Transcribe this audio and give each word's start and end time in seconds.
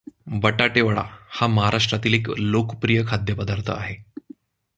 बटाटेवडा 0.27 1.03
हा 1.29 1.47
महाराष्ट्रातील 1.47 2.13
एक 2.13 2.29
लोकप्रिय 2.37 3.03
खाद्यपदार्थ 3.07 3.69
आहे. 3.69 3.95